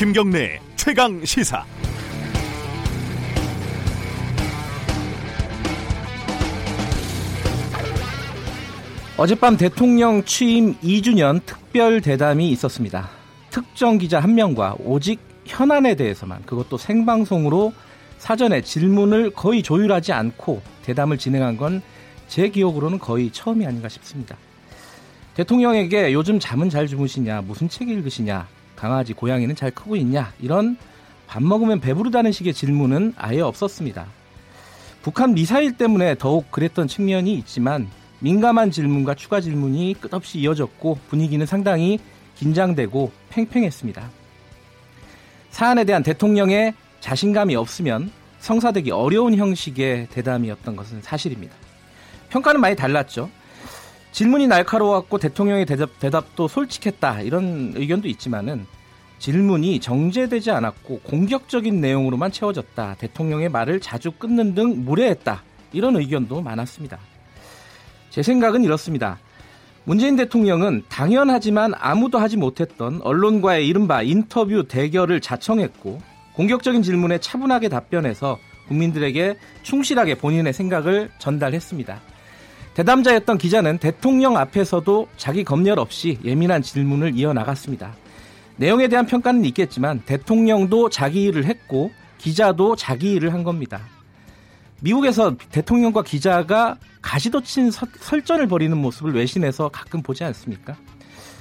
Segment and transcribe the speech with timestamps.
[0.00, 1.62] 김경래 최강 시사.
[9.18, 13.10] 어젯밤 대통령 취임 2주년 특별 대담이 있었습니다.
[13.50, 17.74] 특정 기자 한 명과 오직 현안에 대해서만 그것도 생방송으로
[18.16, 21.82] 사전에 질문을 거의 조율하지 않고 대담을 진행한 건
[22.26, 24.38] 제 기억으로는 거의 처음이 아닌가 싶습니다.
[25.34, 28.46] 대통령에게 요즘 잠은 잘 주무시냐, 무슨 책 읽으시냐,
[28.80, 30.78] 강아지, 고양이는 잘 크고 있냐, 이런
[31.26, 34.06] 밥 먹으면 배부르다는 식의 질문은 아예 없었습니다.
[35.02, 41.98] 북한 미사일 때문에 더욱 그랬던 측면이 있지만 민감한 질문과 추가 질문이 끝없이 이어졌고 분위기는 상당히
[42.36, 44.10] 긴장되고 팽팽했습니다.
[45.50, 51.54] 사안에 대한 대통령의 자신감이 없으면 성사되기 어려운 형식의 대담이었던 것은 사실입니다.
[52.30, 53.28] 평가는 많이 달랐죠.
[54.12, 58.66] 질문이 날카로웠고 대통령의 대답, 대답 도 솔직했다 이런 의견도 있지만은
[59.18, 62.96] 질문이 정제되지 않았고 공격적인 내용으로만 채워졌다.
[62.98, 65.42] 대통령의 말을 자주 끊는 등 무례했다.
[65.72, 66.98] 이런 의견도 많았습니다.
[68.08, 69.18] 제 생각은 이렇습니다.
[69.84, 76.00] 문재인 대통령은 당연하지만 아무도 하지 못했던 언론과의 이른바 인터뷰 대결을 자청했고
[76.34, 78.38] 공격적인 질문에 차분하게 답변해서
[78.68, 82.00] 국민들에게 충실하게 본인의 생각을 전달했습니다.
[82.74, 87.94] 대담자였던 기자는 대통령 앞에서도 자기 검열 없이 예민한 질문을 이어나갔습니다.
[88.56, 93.80] 내용에 대한 평가는 있겠지만 대통령도 자기 일을 했고 기자도 자기 일을 한 겁니다.
[94.82, 100.76] 미국에서 대통령과 기자가 가시도친 설전을 벌이는 모습을 외신에서 가끔 보지 않습니까?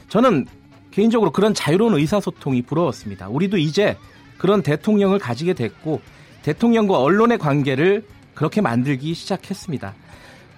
[0.07, 0.45] 저는
[0.91, 3.29] 개인적으로 그런 자유로운 의사소통이 부러웠습니다.
[3.29, 3.97] 우리도 이제
[4.37, 6.01] 그런 대통령을 가지게 됐고
[6.43, 9.93] 대통령과 언론의 관계를 그렇게 만들기 시작했습니다.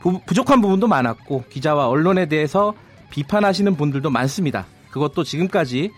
[0.02, 2.74] 부, 부족한 부분도 많았고 기자와 언론에 대해서
[3.10, 4.66] 비판하시는 분들도 많습니다.
[4.92, 5.92] 그것도 지금까지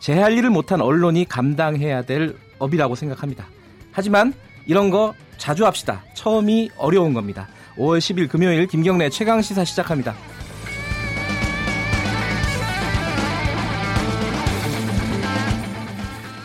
[0.00, 3.46] 제 할 일을 못한 언론이 감당해야 될 업이라고 생각합니다.
[3.92, 4.32] 하지만
[4.66, 6.02] 이런 거 자주 합시다.
[6.14, 7.48] 처음이 어려운 겁니다.
[7.76, 10.14] 5월 10일 금요일 김경래 최강 시사 시작합니다.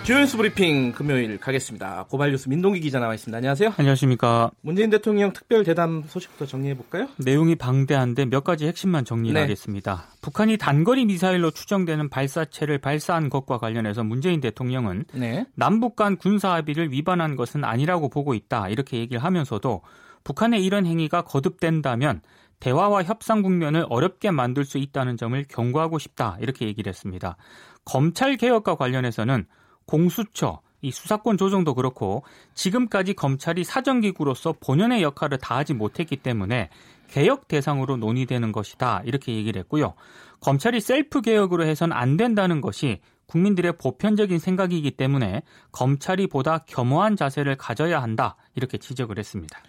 [0.06, 2.06] 주요 뉴스 브리핑 금요일 가겠습니다.
[2.08, 3.36] 고발 뉴스 민동기 기자 나와 있습니다.
[3.36, 3.74] 안녕하세요.
[3.76, 4.52] 안녕하십니까.
[4.62, 7.08] 문재인 대통령 특별 대담 소식부터 정리해 볼까요?
[7.18, 9.96] 내용이 방대한데 몇 가지 핵심만 정리하겠습니다.
[9.96, 10.20] 네.
[10.22, 15.48] 북한이 단거리 미사일로 추정되는 발사체를 발사한 것과 관련해서 문재인 대통령은 네.
[15.56, 18.70] 남북 간 군사 합의를 위반한 것은 아니라고 보고 있다.
[18.70, 19.82] 이렇게 얘기를 하면서도
[20.24, 22.22] 북한의 이런 행위가 거듭된다면
[22.60, 26.38] 대화와 협상 국면을 어렵게 만들 수 있다는 점을 경고하고 싶다.
[26.42, 27.38] 이렇게 얘기를 했습니다.
[27.86, 29.48] 검찰 개혁과 관련해서는
[29.86, 32.24] 공수처, 이 수사권 조정도 그렇고
[32.54, 36.70] 지금까지 검찰이 사정기구로서 본연의 역할을 다하지 못했기 때문에
[37.08, 39.02] 개혁 대상으로 논의되는 것이다.
[39.06, 39.94] 이렇게 얘기를 했고요.
[40.42, 45.42] 검찰이 셀프 개혁으로 해선 안 된다는 것이 국민들의 보편적인 생각이기 때문에
[45.72, 48.36] 검찰이 보다 겸허한 자세를 가져야 한다.
[48.54, 49.60] 이렇게 지적을 했습니다.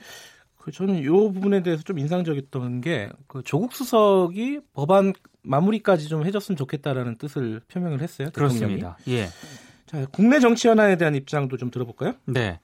[0.59, 5.13] 그 저는 이 부분에 대해서 좀 인상적이었던 게 그 조국 수석이 법안
[5.43, 8.29] 마무리까지 좀 해줬으면 좋겠다라는 뜻을 표명을 했어요.
[8.29, 8.59] 대통령이.
[8.59, 8.99] 그렇습니다.
[9.09, 9.29] 예.
[9.87, 12.15] 자, 국내 정치 현안에 대한 입장도 좀 들어볼까요?
[12.27, 12.61] 네.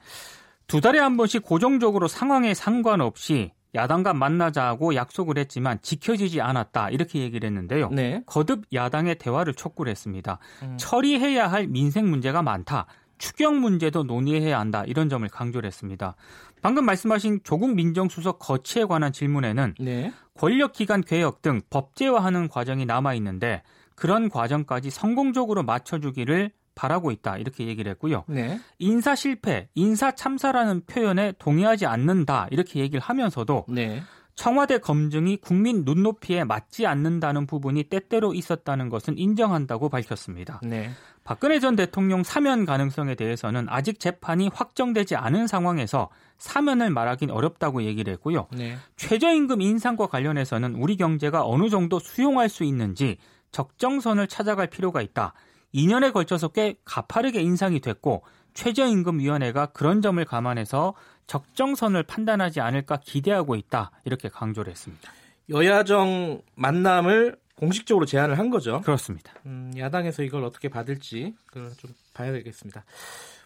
[0.66, 7.46] 두 달에 한 번씩 고정적으로 상황에 상관없이 야당과 만나자고 약속을 했지만 지켜지지 않았다 이렇게 얘기를
[7.46, 7.88] 했는데요.
[7.90, 8.22] 네.
[8.26, 10.38] 거듭 야당의 대화를 촉구를 했습니다.
[10.62, 10.76] 음.
[10.78, 12.86] 처리해야 할 민생 문제가 많다.
[13.18, 16.16] 추경 문제도 논의해야 한다 이런 점을 강조를 했습니다.
[16.60, 20.12] 방금 말씀하신 조국 민정수석 거치에 관한 질문에는 네.
[20.34, 23.62] 권력기관 개혁 등 법제화하는 과정이 남아 있는데
[23.94, 28.24] 그런 과정까지 성공적으로 맞춰주기를 바라고 있다 이렇게 얘기를 했고요.
[28.28, 28.60] 네.
[28.78, 34.02] 인사 실패, 인사 참사라는 표현에 동의하지 않는다 이렇게 얘기를 하면서도 네.
[34.34, 40.60] 청와대 검증이 국민 눈높이에 맞지 않는다는 부분이 때때로 있었다는 것은 인정한다고 밝혔습니다.
[40.62, 40.90] 네.
[41.24, 46.08] 박근혜 전 대통령 사면 가능성에 대해서는 아직 재판이 확정되지 않은 상황에서
[46.38, 48.48] 사면을 말하긴 어렵다고 얘기를 했고요.
[48.52, 48.76] 네.
[48.96, 53.18] 최저임금 인상과 관련해서는 우리 경제가 어느 정도 수용할 수 있는지
[53.52, 55.34] 적정선을 찾아갈 필요가 있다.
[55.74, 58.24] 2년에 걸쳐서 꽤 가파르게 인상이 됐고
[58.54, 60.94] 최저임금위원회가 그런 점을 감안해서
[61.26, 65.10] 적정선을 판단하지 않을까 기대하고 있다 이렇게 강조를 했습니다.
[65.48, 68.80] 여야정 만남을 공식적으로 제안을 한 거죠.
[68.80, 69.32] 그렇습니다.
[69.46, 72.84] 음, 야당에서 이걸 어떻게 받을지 좀 봐야 되겠습니다.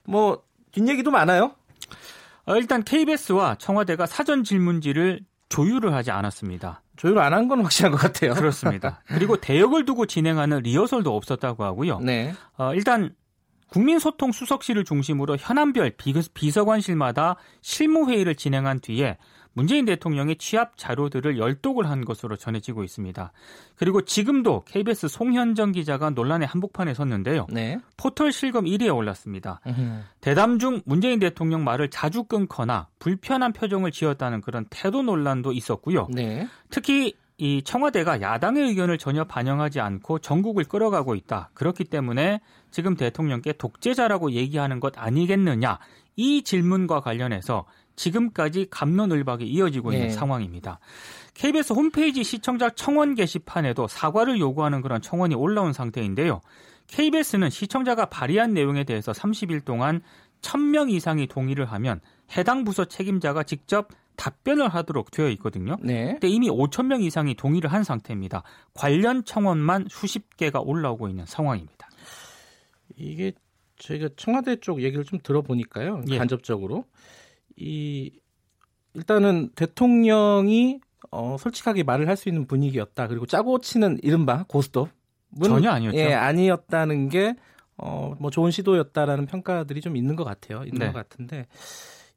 [0.04, 1.54] 뭐 뒷얘기도 많아요.
[2.46, 6.82] 어, 일단 KBS와 청와대가 사전 질문지를 조율을 하지 않았습니다.
[6.96, 8.34] 조율 안 한 건 확실한 것 같아요.
[8.34, 9.02] 그렇습니다.
[9.08, 12.00] 그리고 대역을 두고 진행하는 리허설도 없었다고 하고요.
[12.00, 12.34] 네.
[12.56, 13.14] 어, 일단
[13.68, 15.92] 국민소통 수석실을 중심으로 현안별
[16.34, 19.18] 비서관실마다 실무회의를 진행한 뒤에
[19.56, 23.32] 문재인 대통령의 취합 자료들을 열독을 한 것으로 전해지고 있습니다.
[23.74, 27.46] 그리고 지금도 KBS 송현정 기자가 논란의 한복판에 섰는데요.
[27.48, 27.78] 네.
[27.96, 29.62] 포털 실검 1위에 올랐습니다.
[29.66, 30.02] 으흠.
[30.20, 36.08] 대담 중 문재인 대통령 말을 자주 끊거나 불편한 표정을 지었다는 그런 태도 논란도 있었고요.
[36.10, 36.46] 네.
[36.68, 41.48] 특히 이 청와대가 야당의 의견을 전혀 반영하지 않고 전국을 끌어가고 있다.
[41.54, 45.78] 그렇기 때문에 지금 대통령께 독재자라고 얘기하는 것 아니겠느냐.
[46.16, 47.64] 이 질문과 관련해서
[47.96, 50.12] 지금까지 감론을박이 이어지고 있는 네.
[50.12, 50.78] 상황입니다.
[51.34, 56.40] KBS 홈페이지 시청자 청원 게시판에도 사과를 요구하는 그런 청원이 올라온 상태인데요.
[56.88, 60.02] KBS는 시청자가 발의한 내용에 대해서 30일 동안
[60.42, 62.00] 1000명 이상이 동의를 하면
[62.36, 65.76] 해당 부서 책임자가 직접 답변을 하도록 되어 있거든요.
[65.82, 66.12] 네.
[66.12, 68.42] 근데 이미 5천 명 이상이 동의를 한 상태입니다.
[68.72, 71.88] 관련 청원만 수십 개가 올라오고 있는 상황입니다.
[72.96, 73.32] 이게
[73.78, 76.02] 저희가 청와대 쪽 얘기를 좀 들어보니까요.
[76.08, 76.18] 예.
[76.18, 76.84] 간접적으로
[77.56, 78.12] 이
[78.94, 80.80] 일단은 대통령이
[81.10, 83.08] 어, 솔직하게 말을 할 수 있는 분위기였다.
[83.08, 84.88] 그리고 짜고 치는 이른바 고스톱
[85.44, 85.98] 전혀 아니었죠.
[85.98, 87.34] 예, 아니었다는 게
[87.76, 90.62] 어, 뭐 좋은 시도였다라는 평가들이 좀 있는 것 같아요.
[90.64, 90.86] 있는 네.
[90.86, 91.46] 것 같은데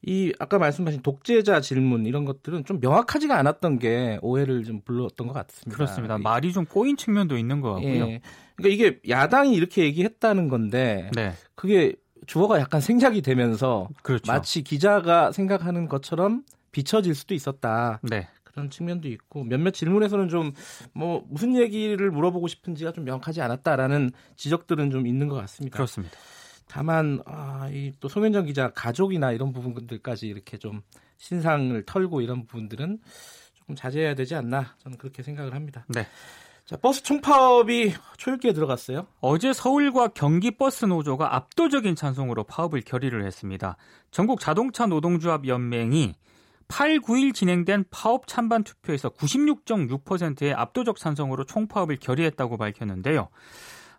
[0.01, 5.33] 이 아까 말씀하신 독재자 질문 이런 것들은 좀 명확하지가 않았던 게 오해를 좀 불렀던 것
[5.33, 5.75] 같습니다.
[5.75, 6.17] 그렇습니다.
[6.17, 8.07] 말이 좀 꼬인 측면도 있는 것 같고요.
[8.07, 8.21] 예.
[8.55, 11.33] 그러니까 이게 야당이 이렇게 얘기했다는 건데 네.
[11.55, 11.95] 그게
[12.27, 14.31] 주어가 약간 생략이 되면서 그렇죠.
[14.31, 17.99] 마치 기자가 생각하는 것처럼 비춰질 수도 있었다.
[18.03, 18.27] 네.
[18.43, 20.53] 그런 측면도 있고 몇몇 질문에서는 좀
[20.93, 25.75] 뭐 무슨 얘기를 물어보고 싶은지가 좀 명확하지 않았다라는 지적들은 좀 있는 것 같습니다.
[25.75, 26.17] 그렇습니다.
[26.67, 30.81] 다만 아, 이또 송현정 기자 가족이나 이런 부분들까지 이렇게 좀
[31.17, 32.99] 신상을 털고 이런 부분들은
[33.53, 35.85] 조금 자제해야 되지 않나 저는 그렇게 생각을 합니다.
[35.87, 36.05] 네.
[36.69, 39.07] 자, 버스 총파업이 초읽기에 들어갔어요.
[39.21, 43.75] 어제 서울과 경기 버스 노조가 압도적인 찬성으로 파업을 결의를 했습니다.
[44.11, 46.13] 전국 자동차 노동조합 연맹이
[46.67, 53.29] 8, 9일 진행된 파업 찬반 투표에서 96.6%의 압도적 찬성으로 총파업을 결의했다고 밝혔는데요.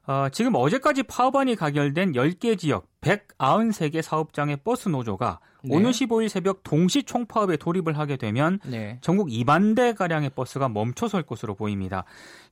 [0.06, 5.76] 어, 지금 어제까지 파업안이 가결된 10개 지역 193개 사업장의 버스 노조가 네.
[5.76, 8.99] 오늘 15일 새벽 동시 총파업에 돌입을 하게 되면 네.
[9.02, 12.05] 전국 2만 대 가량의 버스가 멈춰설 것으로 보입니다.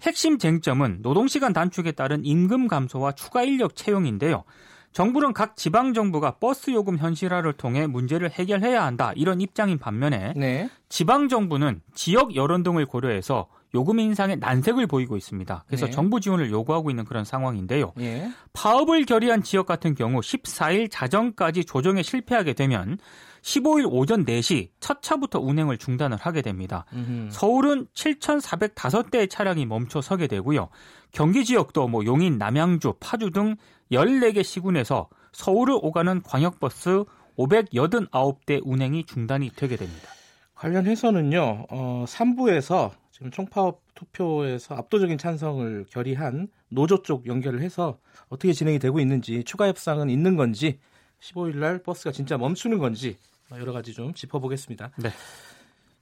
[0.02, 4.44] 핵심 쟁점은 노동시간 단축에 따른 임금 감소와 추가 인력 채용인데요.
[4.92, 10.68] 정부는 각 지방 정부가 버스 요금 현실화를 통해 문제를 해결해야 한다 이런 입장인 반면에 네.
[10.88, 15.64] 지방 정부는 지역 여론 등을 고려해서 요금 인상에 난색을 보이고 있습니다.
[15.66, 15.92] 그래서 네.
[15.92, 17.92] 정부 지원을 요구하고 있는 그런 상황인데요.
[17.96, 18.30] 네.
[18.52, 22.98] 파업을 결의한 지역 같은 경우 14일 자정까지 조정에 실패하게 되면
[23.42, 26.84] 15일 오전 4시 첫 차부터 운행을 중단을 하게 됩니다.
[26.92, 27.28] 음흠.
[27.30, 30.68] 서울은 7,405대의 차량이 멈춰 서게 되고요.
[31.12, 33.56] 경기 지역도 뭐 용인, 남양주, 파주 등
[33.92, 37.04] 14개 시군에서 서울을 오가는 광역버스
[37.38, 40.08] 589대 운행이 중단이 되게 됩니다.
[40.54, 47.98] 관련해서는요, 어, 3부에서 지금 총파업 투표에서 압도적인 찬성을 결의한 노조 쪽 연결을 해서
[48.28, 50.78] 어떻게 진행이 되고 있는지 추가 협상은 있는 건지
[51.20, 53.18] 15일 날 버스가 진짜 멈추는 건지
[53.50, 54.92] 여러 가지 좀 짚어보겠습니다.
[54.98, 55.10] 네.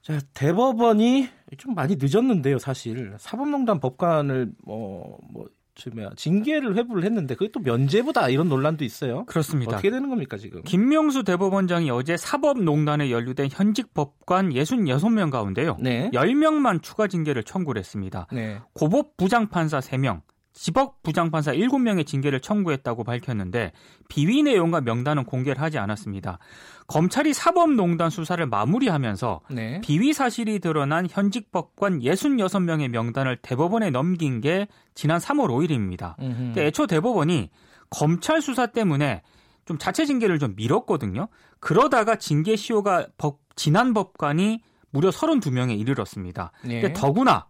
[0.03, 3.17] 자, 대법원이 좀 많이 늦었는데요, 사실.
[3.19, 5.49] 사법농단 법관을 뭐, 뭐
[5.95, 9.25] 뭐야 징계를 회부를 했는데 그게 또 면제부다 이런 논란도 있어요.
[9.27, 9.73] 그렇습니다.
[9.73, 10.63] 어떻게 되는 겁니까 지금?
[10.63, 15.77] 김명수 대법원장이 어제 사법농단에 연루된 현직 법관 66명 가운데요.
[15.81, 16.11] 네.
[16.13, 18.27] 10명만 추가 징계를 청구를 했습니다.
[18.33, 18.59] 네.
[18.73, 20.23] 고법 부장판사 3명,
[20.57, 23.73] 지법 부장판사 7명의 징계를 청구했다고 밝혔는데
[24.09, 26.39] 비위 내용과 명단은 공개를 하지 않았습니다.
[26.87, 29.81] 검찰이 사법농단 수사를 마무리하면서 네.
[29.83, 36.17] 비위 사실이 드러난 현직 법관 66명의 명단을 대법원에 넘긴 게 지난 3월 5일입니다.
[36.17, 37.51] 그러니까 애초 대법원이
[37.91, 39.23] 검찰 수사 때문에
[39.67, 41.29] 좀 자체 징계를 좀 미뤘거든요.
[41.61, 46.53] 그러다가 징계 시효가 법, 지난 법관이 무려 32명에 이르렀습니다.
[46.65, 46.93] 네.
[46.95, 47.47] 더구나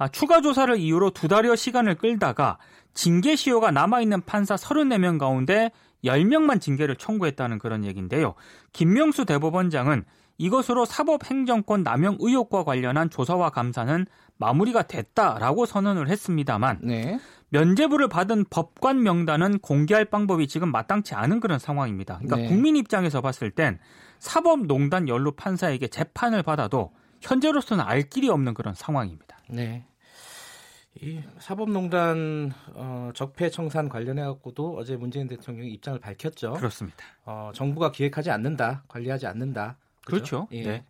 [0.00, 2.56] 아, 추가 조사를 이유로 두 달여 시간을 끌다가
[2.94, 5.70] 징계 시효가 남아있는 판사 34명 가운데
[6.02, 8.34] 10명만 징계를 청구했다는 그런 얘기인데요.
[8.72, 10.04] 김명수 대법원장은
[10.38, 14.06] 이것으로 사법행정권 남용 의혹과 관련한 조사와 감사는
[14.38, 17.20] 마무리가 됐다라고 선언을 했습니다만 네.
[17.50, 22.20] 면제부를 받은 법관 명단은 공개할 방법이 지금 마땅치 않은 그런 상황입니다.
[22.22, 22.48] 그러니까 네.
[22.48, 23.78] 국민 입장에서 봤을 땐
[24.18, 26.90] 사법농단 연루 판사에게 재판을 받아도
[27.20, 29.36] 현재로서는 알 길이 없는 그런 상황입니다.
[29.50, 29.84] 네.
[31.00, 36.54] 이 사법농단 어, 적폐청산 관련해 갖고도 어제 문재인 대통령이 입장을 밝혔죠.
[36.54, 36.98] 그렇습니다.
[37.24, 39.78] 어, 정부가 기획하지 않는다, 관리하지 않는다.
[40.04, 40.48] 그렇죠.
[40.52, 40.62] 예.
[40.62, 40.84] 네.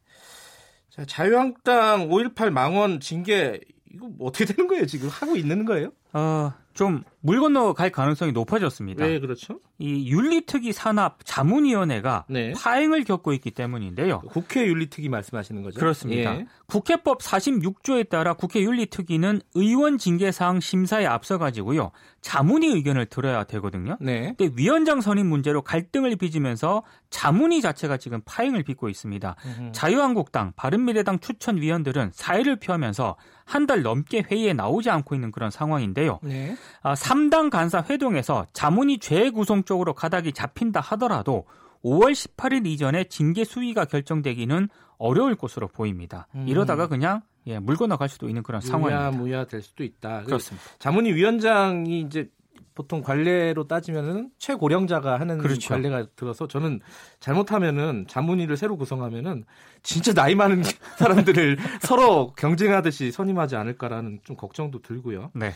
[0.88, 3.60] 자, 자유한국당 5.18 망원 징계
[3.92, 4.86] 이거 뭐 어떻게 되는 거예요?
[4.86, 5.92] 지금 하고 있는 거예요?
[6.12, 9.04] 어, 좀물 건너 갈 가능성이 높아졌습니다.
[9.04, 9.60] 왜 그렇죠?
[9.78, 12.52] 이 윤리특위 산업 자문위원회가 네.
[12.52, 14.20] 파행을 겪고 있기 때문인데요.
[14.20, 15.78] 국회 윤리특위 말씀하시는 거죠?
[15.78, 16.36] 그렇습니다.
[16.36, 16.46] 예.
[16.66, 21.90] 국회법 46조에 따라 국회 윤리특위는 의원 징계사항 심사에 앞서 가지고요.
[22.22, 23.96] 자문위 의견을 들어야 되거든요.
[24.00, 24.34] 네.
[24.36, 29.36] 근데 위원장 선임 문제로 갈등을 빚으면서 자문위 자체가 지금 파행을 빚고 있습니다.
[29.44, 29.72] 음흠.
[29.72, 36.18] 자유한국당, 바른미래당 추천 위원들은 사의를 표하면서 한 달 넘게 회의에 나오지 않고 있는 그런 상황인데요.
[36.22, 36.56] 네.
[36.82, 41.44] 아, 3당 간사 회동에서 자문위 재구성 쪽으로 가닥이 잡힌다 하더라도
[41.84, 46.28] 5월 18일 이전에 징계 수위가 결정되기는 어려울 것으로 보입니다.
[46.36, 46.46] 음.
[46.46, 49.10] 이러다가 그냥 예, 물 건너갈 수도 있는 그런 상황입니다.
[49.10, 50.22] 무야 될 수도 있다.
[50.22, 50.64] 그렇습니다.
[50.78, 52.30] 자문위 위원장이 이제
[52.74, 55.70] 보통 관례로 따지면은 최고령자가 하는 그렇죠.
[55.70, 56.80] 관례가 들어서 저는
[57.18, 59.44] 잘못하면은 자문위를 새로 구성하면은
[59.82, 60.62] 진짜 나이 많은
[60.98, 65.32] 사람들을 서로 경쟁하듯이 선임하지 않을까라는 좀 걱정도 들고요.
[65.34, 65.52] 네.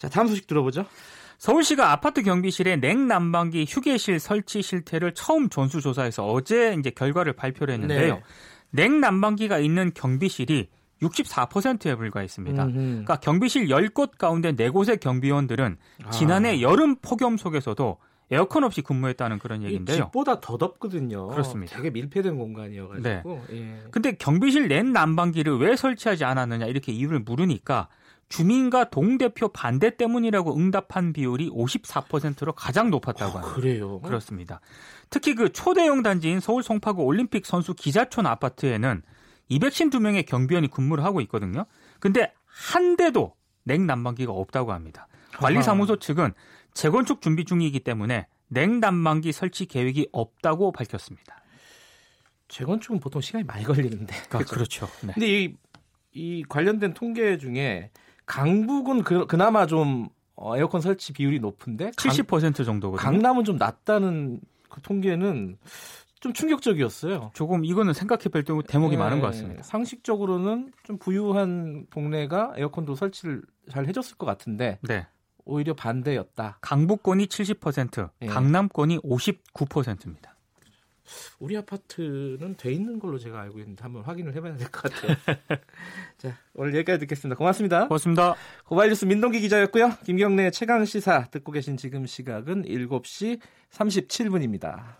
[0.00, 0.86] 자, 다음 소식 들어보죠.
[1.38, 8.14] 서울시가 아파트 경비실에 냉난방기 휴게실 설치 실태를 처음 전수조사해서 어제 이제 결과를 발표를 했는데요.
[8.14, 8.22] 네.
[8.72, 10.68] 냉난방기가 있는 경비실이
[11.02, 12.64] 64%에 불과했습니다.
[12.64, 12.74] 음흠.
[12.74, 16.10] 그러니까 경비실 10곳 가운데 4곳의 경비원들은 아.
[16.10, 17.98] 지난해 여름 폭염 속에서도
[18.32, 19.96] 에어컨 없이 근무했다는 그런 얘기인데요.
[19.96, 21.28] 집보다 더 덥거든요.
[21.28, 21.76] 그렇습니다.
[21.76, 23.02] 되게 밀폐된 공간이어가지고.
[23.48, 23.56] 네.
[23.56, 23.82] 예.
[23.90, 27.88] 근데 경비실 낸 난방기를 왜 설치하지 않았느냐 이렇게 이유를 물으니까
[28.30, 33.54] 주민과 동대표 반대 때문이라고 응답한 비율이 54%로 가장 높았다고 합니다.
[33.54, 34.00] 그래요?
[34.00, 34.60] 그렇습니다.
[35.10, 39.02] 특히 그 초대형 단지인 서울 송파구 올림픽 선수 기자촌 아파트에는
[39.50, 41.66] 252명의 경비원이 근무를 하고 있거든요.
[41.98, 43.34] 근데 한 대도
[43.64, 45.08] 냉난방기가 없다고 합니다.
[45.32, 46.32] 관리사무소 측은
[46.72, 51.42] 재건축 준비 중이기 때문에 냉난방기 설치 계획이 없다고 밝혔습니다.
[52.46, 54.14] 재건축은 보통 시간이 많이 걸리는데.
[54.30, 54.88] 아, 그렇죠.
[55.02, 55.12] 네.
[55.14, 55.56] 근데 이,
[56.12, 57.90] 이 관련된 통계 중에
[58.30, 63.04] 강북은 그, 그나마 좀 어, 에어컨 설치 비율이 높은데 70% 정도거든요.
[63.04, 65.58] 강남은 좀 낮다는 그 통계는
[66.20, 67.32] 좀 충격적이었어요.
[67.34, 69.62] 조금 이거는 생각해볼 대목이 네, 많은 것 같습니다.
[69.62, 75.06] 상식적으로는 좀 부유한 동네가 에어컨도 설치를 잘 해줬을 것 같은데 네.
[75.44, 76.58] 오히려 반대였다.
[76.60, 78.26] 강북권이 70%, 네.
[78.26, 80.36] 강남권이 59%입니다.
[81.38, 85.16] 우리 아파트는 돼 있는 걸로 제가 알고 있는데 한번 확인을 해봐야 될 것 같아요.
[86.18, 87.36] 자, 오늘 여기까지 듣겠습니다.
[87.36, 87.88] 고맙습니다.
[87.88, 88.34] 고맙습니다.
[88.64, 89.92] 고발뉴스 민동기 기자였고요.
[90.04, 93.40] 김경래 최강 시사 듣고 계신 지금 시각은 7시
[93.70, 94.99] 37분입니다.